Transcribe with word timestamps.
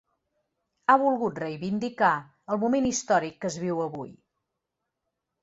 Ha 0.85 0.95
volgut 1.03 1.37
reivindicar 1.43 2.13
el 2.55 2.61
moment 2.65 2.89
històric 2.93 3.39
que 3.45 3.53
es 3.53 3.61
viu 3.67 3.83
avui. 3.87 4.11